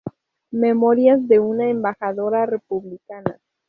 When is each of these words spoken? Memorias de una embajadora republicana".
Memorias 0.55 1.27
de 1.27 1.37
una 1.37 1.69
embajadora 1.69 2.47
republicana". 2.47 3.39